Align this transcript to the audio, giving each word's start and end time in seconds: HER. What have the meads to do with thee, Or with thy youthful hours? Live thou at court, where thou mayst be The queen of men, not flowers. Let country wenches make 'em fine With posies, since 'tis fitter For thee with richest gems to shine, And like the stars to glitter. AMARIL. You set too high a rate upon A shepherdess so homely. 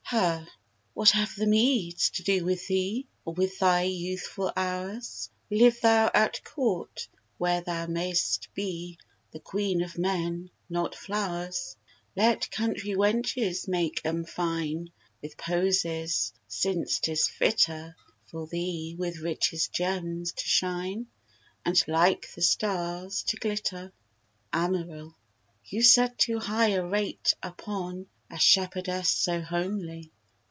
HER. 0.13 0.45
What 0.93 1.11
have 1.11 1.33
the 1.37 1.47
meads 1.47 2.09
to 2.09 2.23
do 2.23 2.43
with 2.43 2.67
thee, 2.67 3.07
Or 3.23 3.33
with 3.33 3.59
thy 3.59 3.83
youthful 3.83 4.51
hours? 4.57 5.29
Live 5.49 5.79
thou 5.79 6.11
at 6.13 6.43
court, 6.43 7.07
where 7.37 7.61
thou 7.61 7.85
mayst 7.87 8.49
be 8.53 8.97
The 9.31 9.39
queen 9.39 9.81
of 9.81 9.97
men, 9.97 10.49
not 10.69 10.95
flowers. 10.95 11.77
Let 12.13 12.51
country 12.51 12.91
wenches 12.91 13.69
make 13.69 14.01
'em 14.03 14.25
fine 14.25 14.91
With 15.21 15.37
posies, 15.37 16.33
since 16.45 16.99
'tis 16.99 17.29
fitter 17.29 17.95
For 18.25 18.47
thee 18.47 18.97
with 18.99 19.19
richest 19.21 19.71
gems 19.71 20.33
to 20.33 20.43
shine, 20.45 21.07
And 21.63 21.81
like 21.87 22.33
the 22.33 22.41
stars 22.41 23.23
to 23.23 23.37
glitter. 23.37 23.93
AMARIL. 24.51 25.15
You 25.63 25.81
set 25.81 26.17
too 26.17 26.39
high 26.39 26.71
a 26.71 26.85
rate 26.85 27.33
upon 27.41 28.07
A 28.33 28.39
shepherdess 28.39 29.09
so 29.09 29.41
homely. 29.41 30.09